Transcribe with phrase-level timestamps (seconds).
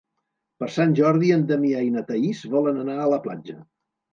[0.61, 3.63] Per Sant Jordi en Damià i na Thaís volen anar a la platja.